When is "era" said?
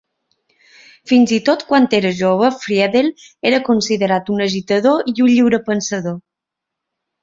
1.99-2.01, 3.53-3.63